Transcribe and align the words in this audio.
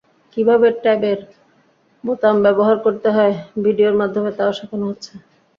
কীভাবে 0.37 0.67
ট্যাবের 0.83 1.19
বোতাম 2.03 2.35
ব্যবহার 2.45 2.77
করতে 2.85 3.09
হয়, 3.15 3.33
ভিডিওর 3.65 3.95
মাধ্যমে 4.01 4.31
তাও 4.37 4.51
শেখানো 4.57 4.85
হচ্ছে। 4.89 5.11